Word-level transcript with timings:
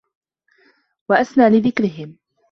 وَأَسْنَى 1.09 1.49
لِذِكْرِهِمْ 1.59 2.17